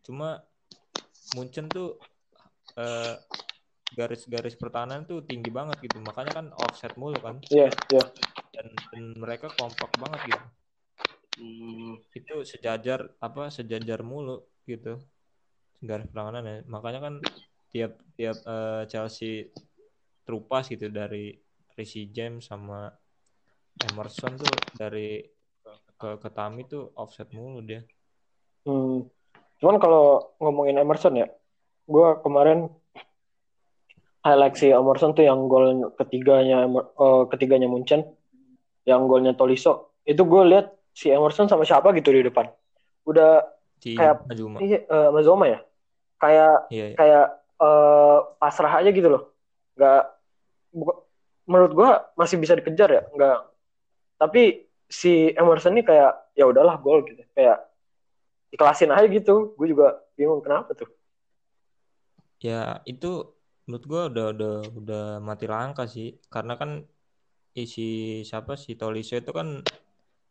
[0.04, 0.44] Cuma
[1.38, 1.96] Munchen tuh
[2.76, 3.16] eh,
[3.94, 6.02] garis-garis pertahanan tuh tinggi banget gitu.
[6.04, 7.40] Makanya kan offset mulu kan.
[7.48, 8.04] Iya, iya.
[8.54, 10.46] dan, dan mereka kompak banget gitu.
[11.34, 15.02] Hmm, itu sejajar apa sejajar mulu gitu
[15.84, 17.14] garis pertahanan ya makanya kan
[17.70, 19.52] tiap tiap eh, Chelsea
[20.24, 21.36] terupas gitu dari
[21.76, 22.88] Reece James sama
[23.84, 25.20] Emerson tuh dari
[25.94, 27.84] ke ke Tami tuh offset mulu dia
[28.64, 29.04] Hmm.
[29.60, 31.28] Cuman kalau ngomongin Emerson ya,
[31.84, 32.72] gue kemarin
[34.24, 38.08] highlight si Emerson tuh yang gol ketiganya eh, ketiganya Munchen,
[38.88, 40.00] yang golnya Tolisso.
[40.04, 42.48] Itu gue lihat si Emerson sama siapa gitu di depan.
[43.04, 43.44] Udah
[43.84, 45.60] si Kayak- Azuma iya eh, sama Zoma ya.
[46.24, 46.96] Kayak iya iya.
[47.00, 47.26] kayak
[47.64, 49.24] eh, pasrah aja gitu loh.
[49.78, 50.02] Nggak
[50.72, 51.02] buka-
[51.52, 53.38] menurut gue masih bisa dikejar ya, nggak.
[54.22, 54.44] Tapi
[54.88, 57.22] si Emerson ini kayak ya udahlah gol gitu.
[57.36, 57.58] Kayak
[58.56, 59.56] ikhlasin aja gitu.
[59.60, 60.90] Gue juga bingung kenapa tuh.
[62.44, 63.08] ya itu
[63.66, 66.72] menurut gua udah udah udah mati langka sih karena kan
[67.64, 67.82] isi
[68.30, 69.48] siapa si Tolisso itu kan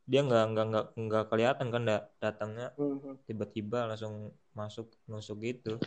[0.03, 3.23] dia nggak nggak nggak nggak kelihatan kan da- datangnya Mhm.
[3.25, 5.79] tiba-tiba langsung masuk nusuk gitu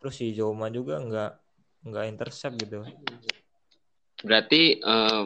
[0.00, 1.30] terus si Zoma juga nggak
[1.90, 2.86] nggak intercept gitu
[4.20, 5.22] berarti eh,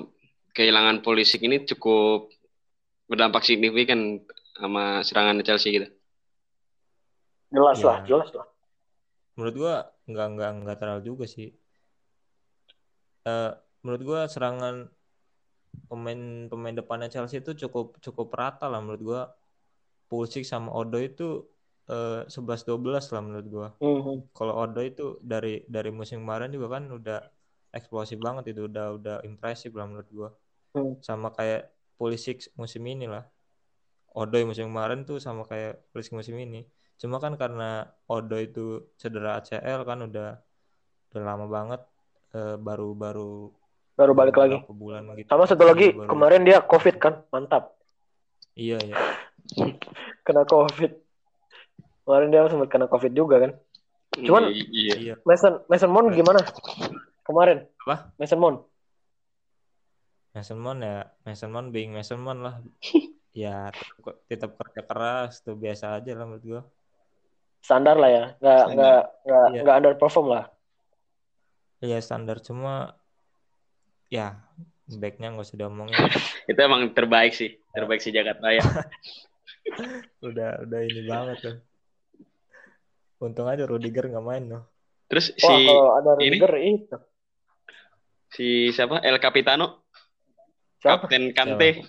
[0.54, 2.30] kehilangan Pulisic ini cukup
[3.04, 4.22] berdampak signifikan
[4.54, 5.88] sama serangan Chelsea gitu.
[7.50, 7.86] Jelas Ya.
[7.86, 8.46] lah, jelas lah.
[9.34, 9.74] menurut gua
[10.06, 11.50] nggak nggak nggak terlalu juga sih
[13.24, 13.50] Eh
[13.82, 14.86] menurut gua serangan
[15.90, 19.22] pemain pemain depannya Chelsea itu cukup cukup rata lah menurut gua.
[20.08, 21.22] Pulisic sama Odo itu
[21.90, 23.68] eh 11-12 lah menurut gua.
[23.80, 24.16] Mhm.
[24.36, 27.18] kalau Odo itu dari dari musim kemarin juga kan udah
[27.76, 30.30] eksplosif banget itu udah udah impresif lah menurut gua.
[30.74, 30.98] Hmm.
[31.08, 33.24] sama kayak Pulisic musim ini lah.
[34.14, 36.58] Odo musim kemarin tuh sama kayak Pulisic musim ini.
[37.00, 37.64] Cuma kan karena
[38.10, 38.60] Odo itu
[39.00, 40.26] cedera ACL kan udah
[41.10, 41.80] udah lama banget
[42.34, 42.56] eh,
[43.94, 44.56] baru Baru balik lagi.
[44.66, 47.78] bulan gitu Sama satu lagi, Baru- kemarin dia COVID kan, mantap.
[48.52, 48.96] iya ya
[50.26, 50.92] Kena COVID.
[52.02, 53.52] Kemarin dia sempat kena COVID juga kan.
[54.14, 54.94] Cuman- iya.
[54.94, 56.40] iya Mason Mason Mount gimana?
[57.22, 57.64] Kemarin.
[57.80, 58.14] Apa?
[58.16, 58.58] Mason Mount.
[60.32, 62.54] Mason Mount ya Mason Mount being Mason Mount lah
[63.34, 66.62] ya tetap, tetap kerja keras tuh biasa aja lah menurut gua
[67.60, 68.24] Standar lah ya.
[68.38, 69.60] Nggak nggak nggak Iya.
[69.62, 70.44] nggak underperform lah.
[71.80, 72.96] ya standar cuma
[74.08, 74.36] ya
[74.84, 75.96] backnya nggak usah diomongin
[76.50, 78.60] Itu emang terbaik sih, terbaik sih jagat raya.
[80.28, 81.56] udah udah ini banget tuh
[83.18, 84.64] untung aja Rudiger nggak main loh
[85.08, 86.36] Terus Wah, si kalau ada ini?
[86.36, 86.96] Rudiger itu.
[88.28, 88.98] si siapa?
[89.00, 89.84] El Capitano,
[90.80, 91.06] Siapa?
[91.06, 91.84] Kapten Kante.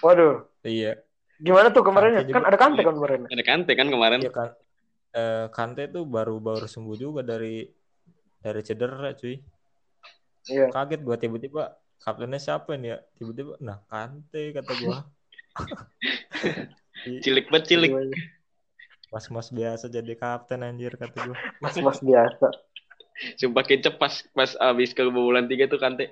[0.00, 0.46] Waduh.
[0.62, 0.96] iya
[1.42, 2.22] Gimana tuh kemarin?
[2.22, 2.38] Juga.
[2.38, 3.20] Kan ada Kante kan kemarin.
[3.26, 4.20] Ada Kante kan kemarin.
[4.22, 4.48] iya kan
[5.12, 7.66] eh, Kante tuh baru baru sembuh juga dari
[8.38, 9.36] dari cedera cuy
[10.50, 10.66] Iya.
[10.74, 11.62] kaget gua tiba-tiba
[12.02, 15.06] kaptennya siapa nih ya tiba-tiba nah Kante kata gua
[17.22, 17.92] Cilik banget cilik.
[19.12, 22.48] mas-mas biasa jadi kapten anjir kata gua Mas-mas biasa.
[23.38, 26.10] Sumpah kecep pas pas abis kebobolan tiga tuh Kante.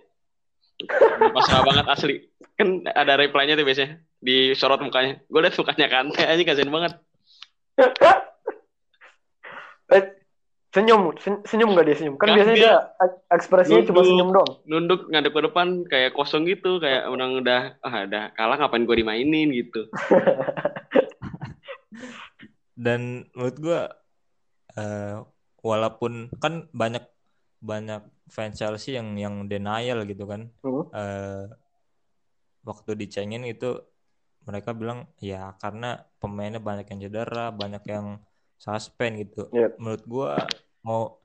[1.35, 2.17] Pasrah banget asli.
[2.55, 5.19] Kan ada reply-nya tuh biasanya di sorot mukanya.
[5.27, 6.93] Gue liat mukanya Kante aja kasihan banget.
[10.71, 12.15] Senyum, sen- senyum nggak dia senyum?
[12.15, 14.07] Kan Kan biasanya dia dia ek- ekspresinya cuma nunduk.
[14.07, 14.51] senyum doang.
[14.65, 18.97] Nunduk ngadep ke depan kayak kosong gitu, kayak orang udah ah udah kalah ngapain gue
[18.97, 19.91] dimainin gitu.
[22.81, 23.81] dan menurut gua
[24.73, 25.21] eh,
[25.61, 27.05] walaupun kan banyak
[27.61, 30.89] banyak fans Chelsea yang yang denial gitu kan Hmm.
[30.95, 31.45] eh,
[32.63, 33.77] waktu dicengin itu
[34.47, 38.23] mereka bilang ya karena pemainnya banyak yang cedera banyak yang
[38.61, 39.73] suspend gitu Iya.
[39.81, 40.37] menurut gua
[40.85, 41.17] mau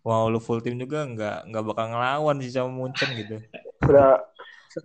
[0.00, 3.36] mau lu full tim juga nggak nggak bakal ngelawan sih sama Munchen gitu
[3.84, 4.24] Udah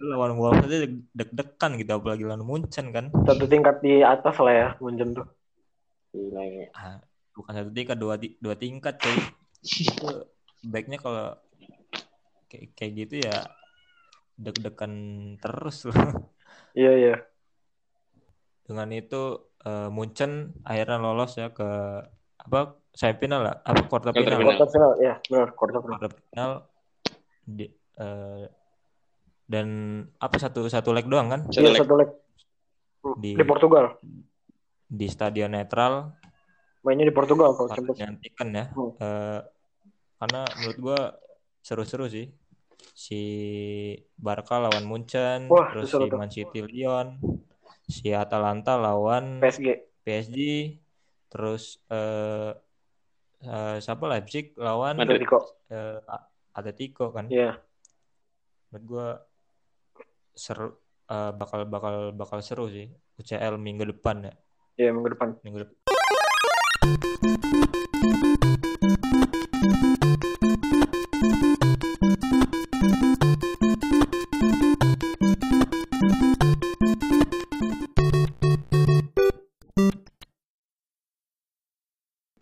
[0.04, 4.54] lawan Wolves aja deg- deg-degan gitu apalagi lawan Munchen kan satu tingkat di atas lah
[4.54, 5.28] ya, Munchen tuh.
[6.13, 6.68] Gila, ya.
[6.74, 6.98] Ah,
[7.34, 9.18] bukan satu tingkat dua dua tingkat cuy
[9.63, 10.08] itu
[10.66, 11.36] backnya kalau
[12.52, 13.38] kayak kayak gitu ya
[14.39, 14.94] deg-degan
[15.39, 15.96] terus loh
[16.74, 17.16] Iya, iya.
[18.66, 19.22] dengan itu
[19.63, 21.67] eh, Munchen akhirnya lolos ya ke
[22.38, 22.60] apa
[22.91, 24.49] semifinal lah apa quarter Quarter final final.
[24.54, 25.91] Quarter final, ya, benar, quarter final.
[25.95, 26.52] quarter final
[27.43, 27.65] di,
[27.97, 28.45] eh,
[29.43, 29.67] dan
[30.17, 31.80] apa satu satu leg doang kan Satu Iya, leg.
[31.82, 32.10] satu leg.
[33.19, 33.86] Di- Di Portugal.
[34.93, 36.13] di stadion netral
[36.86, 37.97] Mainnya di Portugal kalau Champions.
[37.97, 38.91] menyantikan ya Hmm.
[38.95, 39.39] Eh,
[40.19, 40.99] karena menurut gua
[41.60, 42.30] seru-seru sih
[42.93, 43.21] si
[44.13, 46.06] Barca lawan Munchen Wah, terus si.
[46.13, 47.17] Man City Lyon
[47.86, 49.67] si Atalanta lawan PSG.
[50.04, 50.38] PSG
[51.28, 52.52] terus eh
[53.43, 55.00] eh, siapa Leipzig lawan.
[55.00, 55.39] Atletico.
[55.67, 57.28] eh, A- Atletico kan.
[57.28, 57.60] Iya.
[58.72, 59.08] Menurut gua
[60.34, 60.74] seru
[61.08, 64.34] eh, bakal bakal bakal seru sih UCL minggu depan ya.
[64.80, 65.30] Iya minggu depan.
[65.46, 65.78] Minggu depan.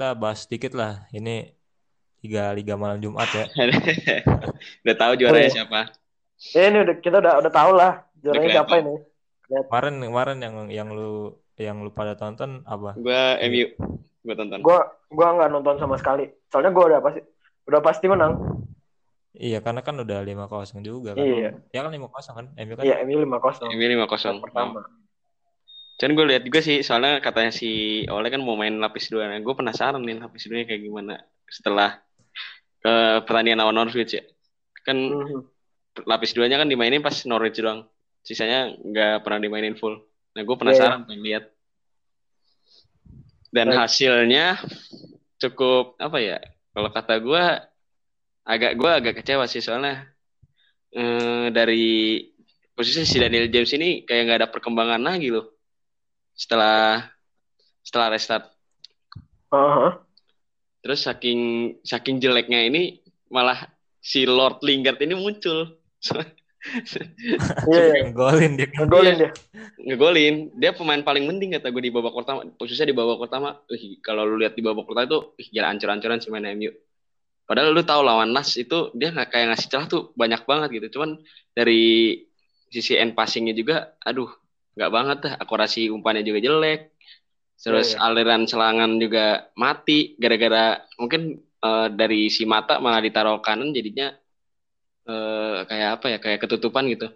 [0.01, 1.05] Kita bahas sedikit lah.
[1.13, 1.45] Ini
[2.25, 3.45] tiga liga malam Jumat ya.
[4.81, 5.57] Udah tahu juaranya Oh.
[5.61, 5.93] siapa?
[6.57, 8.93] Ya ini udah kita udah udah tahu lah juaranya Udah siapa ini.
[9.45, 12.97] Kemarin kemarin yang yang lu yang lu pada tonton apa?
[12.97, 13.77] Gua MU.
[14.25, 14.57] Gua tonton.
[14.65, 16.33] Gua gua nggak nonton sama sekali.
[16.49, 17.21] Soalnya gua udah pasti
[17.69, 18.33] udah pasti menang.
[19.37, 21.21] Iya, karena kan udah 5-0 juga kan.
[21.21, 21.61] Iya.
[21.69, 22.45] Ya kan 5-0 kan?
[22.57, 22.83] MU kan.
[22.89, 23.69] Iya, MU 5-0.
[23.69, 24.41] MU 5-0.
[24.49, 24.81] Pertama.
[26.01, 29.29] Cuman gue lihat juga sih, soalnya katanya si Oleh kan mau main lapis dua.
[29.29, 32.01] Nah, gue penasaran nih lapis dua kayak gimana setelah
[32.81, 34.25] ke pertandingan lawan Norwich ya.
[34.81, 35.45] Kan Mhm.
[36.09, 37.85] lapis duanya kan dimainin pas Norwich doang.
[38.25, 39.93] Sisanya nggak pernah dimainin full.
[40.33, 41.43] Nah, gue penasaran pengen lihat.
[43.53, 43.85] Dan Baik.
[43.85, 44.57] hasilnya
[45.37, 46.41] cukup apa ya?
[46.73, 47.43] Kalau kata gue
[48.41, 50.01] agak gue agak kecewa sih soalnya
[50.97, 52.25] eh, dari
[52.73, 55.60] posisi si Daniel James ini kayak nggak ada perkembangan lagi loh
[56.33, 57.05] setelah
[57.81, 58.45] setelah restart.
[59.51, 60.01] Aha.
[60.81, 61.39] Terus saking
[61.85, 63.69] saking jeleknya ini malah
[64.01, 65.77] si Lord Lingard ini muncul.
[67.65, 68.13] Iya, iya.
[68.13, 68.69] Golin dia.
[68.69, 69.31] Ngegolin dia.
[69.81, 73.57] ngegolin dia pemain paling penting kata gue di babak pertama khususnya di babak pertama
[74.05, 76.69] kalau lu lihat di babak pertama itu ih, gila ancur-ancuran sih main MU
[77.49, 80.87] padahal lu tahu lawan Nas itu dia nggak kayak ngasih celah tuh banyak banget gitu
[80.99, 81.17] cuman
[81.57, 82.13] dari
[82.69, 84.29] sisi end passingnya juga aduh
[84.75, 86.79] nggak banget dah akurasi umpannya juga jelek
[87.61, 93.69] terus Iya, aliran serangan juga mati gara-gara mungkin eh, dari si mata malah ditaruh kanan
[93.75, 94.15] jadinya
[95.07, 97.07] eh, kayak apa ya kayak ketutupan gitu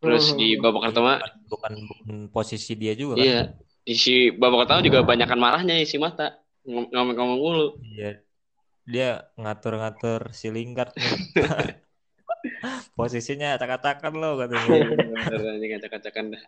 [0.00, 0.38] terus Mhm.
[0.40, 1.12] di babak pertama
[1.50, 3.24] bukan, bukan posisi dia juga kan.
[3.26, 3.40] Iya,
[3.84, 7.68] di si babak pertama juga banyakan marahnya ya si mata Ngom- ngomong-ngomong mulu.
[7.96, 8.20] Iya.
[8.84, 9.08] Dia
[9.40, 10.92] ngatur-ngatur si Lingard.
[12.92, 14.68] Posisinya acak-acakan lo katanya.
[14.92, 16.42] Bener aja ngacak-ngacakan dah.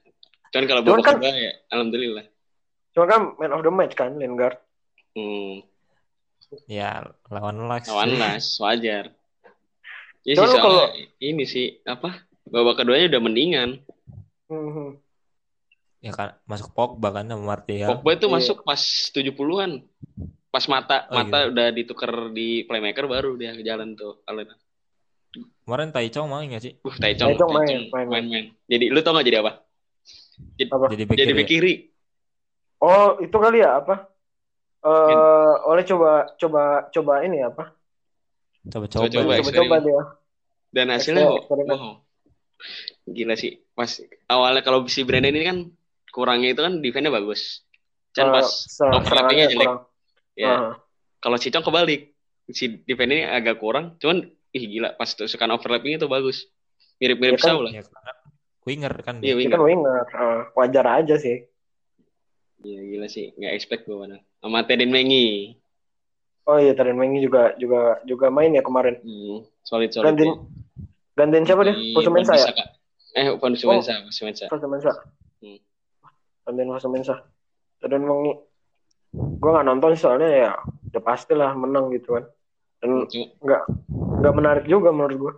[0.53, 2.25] Cuman kalau Cuman babak kan- kedua ya, alhamdulillah.
[2.92, 4.61] Cuma kan man of the match kan Lingard.
[5.12, 5.64] Hmm,
[6.64, 7.88] ya, lawan Lex.
[7.88, 9.12] lawan Las, wajar.
[10.22, 12.25] Ya sih, Cuman soalnya kalau- ini sih apa?
[12.44, 13.70] Babak keduanya udah mendingan.
[14.48, 15.01] Mhm.
[16.03, 17.88] Ya kan masuk Pogba kan sama Martial.
[17.88, 18.35] Pogba itu Iya.
[18.35, 19.87] masuk pas 70-an.
[20.53, 21.51] Pas mata Oh, mata gitu.
[21.57, 24.20] udah ditukar di playmaker baru dia jalan tuh.
[24.27, 24.59] aliran.
[25.62, 26.72] Kemarin Tai Chong main gak sih?
[26.83, 28.07] Uh, Taicong, Taicong main, main, main.
[28.11, 28.44] main-main.
[28.66, 29.62] Jadi lu tau gak jadi apa?
[30.68, 30.85] Apa?
[30.90, 31.51] Jadi back Jadi kiri bek ya?
[31.51, 31.72] kiri.
[32.83, 34.11] Oh, itu kali ya apa?
[34.83, 37.70] Eh, oleh coba coba coba ini apa?
[38.66, 39.07] Coba-coba.
[39.07, 39.38] Coba-coba, ya.
[39.38, 39.62] eksperimen.
[39.70, 40.03] Coba-coba dia.
[40.75, 42.03] Dan hasilnya wow.
[43.07, 43.62] Gila sih.
[43.79, 43.90] Pas
[44.27, 45.59] awalnya kalau si Brandon ini kan
[46.11, 47.62] kurangnya itu kan defense-nya bagus.
[48.18, 48.48] Cuman Eh, pas
[48.98, 49.66] overlapping-nya jelek.
[49.70, 49.81] kurang.
[50.35, 50.51] Ya.
[50.51, 50.70] Aha.
[51.22, 52.11] Kalau si Cong kebalik.
[52.51, 53.94] Si defense ini agak kurang.
[54.03, 56.47] Cuman ih gila pas tusukan overlapping itu bagus.
[57.01, 57.49] Mirip-mirip Ya kan?
[57.49, 57.73] Shaw lah.
[57.73, 57.83] Ya,
[58.62, 59.29] winger kan Iya, dia.
[59.33, 59.59] Dia winger.
[59.59, 60.03] kan winger.
[60.07, 61.37] Eh, wajar aja sih.
[62.62, 63.35] Iya gila sih.
[63.35, 64.23] Nggak expect gue mana.
[64.38, 65.59] Sama Tedin Mengi.
[66.43, 68.99] Oh iya, Taren Mengi juga juga juga main ya kemarin.
[69.03, 70.11] Hmm, solid solid.
[70.11, 70.38] Gantiin ya.
[71.15, 71.75] gantiin siapa deh?
[71.95, 72.51] Fosumensa ya?
[72.51, 72.65] Wan-Bissaka.
[73.12, 74.45] Eh, bukan Fosumensa, Fosumensa.
[74.51, 74.91] Fosumensa.
[75.38, 75.59] Hmm.
[76.47, 77.15] Gantiin Fosumensa.
[77.79, 78.33] Taren Mengi.
[79.12, 80.51] Gua nggak nonton soalnya ya
[80.91, 82.25] udah pasti lah menang gitu kan.
[82.83, 83.07] Dan
[83.38, 83.62] nggak
[84.18, 85.33] nggak menarik juga menurut gua.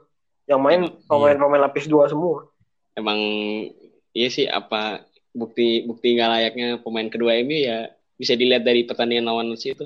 [0.45, 0.93] Yang main Iya.
[1.07, 2.49] pemain-pemain lapis dua semua.
[2.95, 3.19] emang
[4.13, 9.27] iya sih apa bukti bukti nggak layaknya pemain kedua MU ya bisa dilihat dari pertandingan
[9.27, 9.83] lawan Leeds itu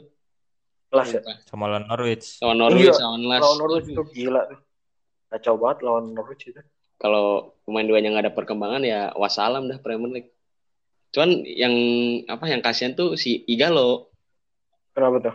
[0.89, 1.21] Kelas ya.
[1.45, 2.37] Sama lawan Norwich.
[2.39, 4.61] lawan Norwich Iya, lawan Las Lawan Norwich itu gila tuh.
[5.27, 6.61] Kacau banget lawan Norwich itu.
[6.97, 7.27] kalau
[7.63, 10.31] pemain duanya nggak ada perkembangan ya wassalam dah Premier League
[11.09, 11.73] cuman yang
[12.27, 14.13] apa yang kasihan tuh si Igalo
[14.93, 15.35] Kenapa tuh?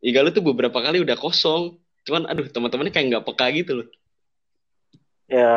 [0.00, 1.76] Igalo tuh beberapa kali udah kosong.
[2.04, 3.88] Cuman aduh teman-temannya kayak nggak peka gitu loh.
[5.26, 5.50] Ya,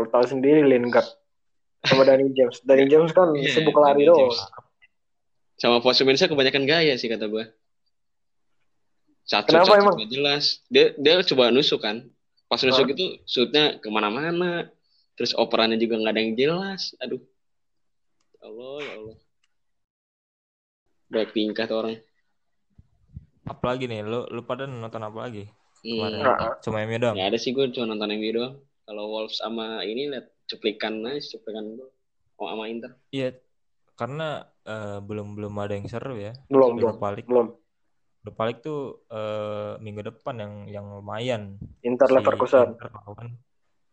[0.00, 1.04] lu tahu sendiri Lingard.
[1.84, 2.62] Sama Danny James.
[2.64, 4.30] Danny James kan Iya, sibuk lari Danny doang.
[4.32, 4.40] James.
[5.52, 7.46] sama Fosumensa kebanyakan gaya sih kata gue
[9.22, 9.96] Cacut, Kenapa cacut emang?
[10.10, 10.44] jelas.
[10.66, 12.02] Dia dia coba nusuk kan.
[12.50, 12.94] Pas nusuk Hah?
[12.94, 14.66] itu shootnya ke mana-mana.
[15.14, 16.96] Terus operannya juga nggak ada yang jelas.
[16.98, 17.22] Aduh.
[18.34, 19.16] Ya Allah ya Allah.
[21.12, 21.94] Baik tingkah tuh
[23.42, 25.44] orang Apalagi nih, lu lu pada nonton apa lagi?
[25.82, 26.14] Kemarin.
[26.14, 26.22] hmm.
[26.22, 26.50] Nggak.
[26.62, 27.16] Cuma MU doang.
[27.18, 31.38] nggak ada sih gue cuma nonton MU doang kalau Wolves sama ini liat cuplikan aja
[31.38, 31.88] cuplikan gue
[32.38, 33.38] oh sama Inter Iya.
[33.98, 36.32] karena eh, belum belum ada yang seru ya.
[36.46, 36.98] Belum, belum.
[37.18, 37.26] League.
[37.26, 37.54] Belum.
[38.22, 38.80] Europa League tuh
[39.10, 41.58] eh, minggu depan yang yang lumayan.
[41.82, 42.78] Inter Si Leverkusen.
[42.78, 43.28] Inter lawan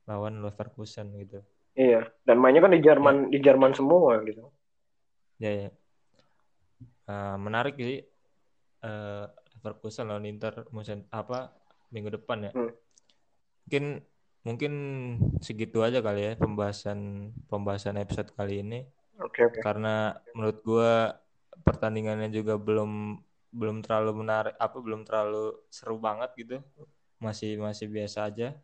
[0.06, 1.42] lawan Leverkusen gitu.
[1.74, 2.06] Iya.
[2.26, 4.50] Dan mainnya kan di Jerman di Jerman semua gitu.
[5.42, 5.70] Ya ya.
[7.10, 8.06] Eh, menarik sih.
[8.80, 9.26] Eh,
[9.60, 11.52] Leverkusen lawan Inter musim apa
[11.92, 12.52] minggu depan ya.
[12.56, 12.72] Hmm.
[13.68, 13.86] Mungkin
[14.40, 14.74] mungkin
[15.44, 18.88] segitu aja kali ya pembahasan pembahasan episode kali ini.
[19.20, 19.60] Oke, oke.
[19.60, 21.12] karena menurut gua
[21.68, 23.20] pertandingannya juga belum
[23.52, 26.58] belum terlalu menarik apa belum terlalu seru banget gitu
[27.20, 28.56] masih masih biasa aja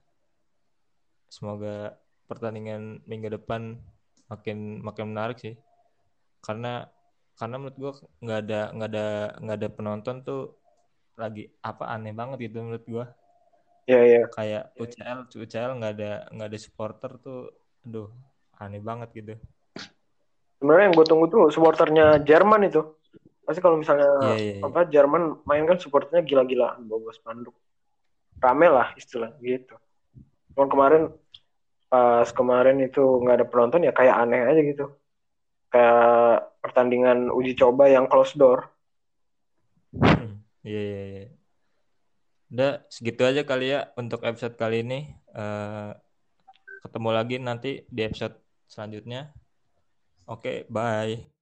[1.28, 1.99] semoga
[2.30, 3.76] pertandingan minggu depan
[4.32, 5.59] makin makin menarik sih
[6.39, 6.88] karena
[7.36, 9.08] karena menurut gua nggak ada nggak ada
[9.44, 10.42] nggak ada penonton tuh
[11.16, 13.06] lagi apa aneh banget gitu menurut gua
[13.86, 14.22] Iya, iya.
[14.34, 17.54] kayak UCL UCL nggak ada nggak ada supporter tuh
[17.86, 18.10] aduh
[18.58, 19.38] aneh banget gitu
[20.58, 22.82] Sebenarnya yang gue tunggu tuh supporternya Jerman itu.
[23.46, 24.64] Pasti kalau misalnya Iya, iya, iya.
[24.66, 27.54] apa Jerman main kan supporternya gila-gilaan bawa spanduk.
[28.42, 29.76] Rame lah istilah gitu.
[30.56, 31.04] Cuman kemarin
[31.86, 34.86] pas kemarin itu nggak ada penonton ya kayak aneh aja gitu.
[35.76, 38.71] Kayak pertandingan uji coba yang close door.
[40.63, 41.26] Iya, iya, iya.
[42.47, 45.11] Udah segitu aja kali ya untuk episode kali ini.
[45.36, 45.91] Eh,
[46.80, 48.39] ketemu lagi nanti di episode
[48.71, 49.36] selanjutnya.
[50.32, 51.35] Oke, bye.